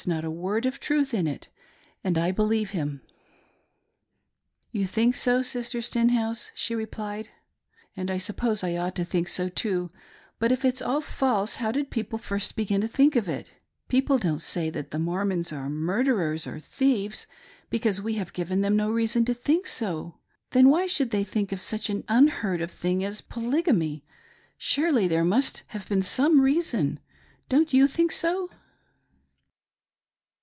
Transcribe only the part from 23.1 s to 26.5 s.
Polygamy— surely there must have been some